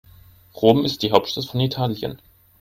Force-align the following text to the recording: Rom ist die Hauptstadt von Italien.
Rom 0.55 0.83
ist 0.83 1.03
die 1.03 1.11
Hauptstadt 1.11 1.45
von 1.45 1.59
Italien. 1.59 2.19